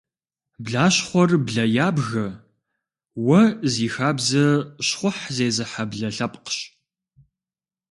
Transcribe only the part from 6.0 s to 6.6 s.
лъэпкъщ.